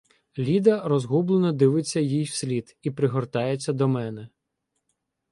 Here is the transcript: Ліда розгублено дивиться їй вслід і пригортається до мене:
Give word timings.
Ліда 0.37 0.81
розгублено 0.87 1.51
дивиться 1.51 1.99
їй 1.99 2.23
вслід 2.23 2.77
і 2.81 2.91
пригортається 2.91 3.73
до 3.73 3.87
мене: 3.87 4.29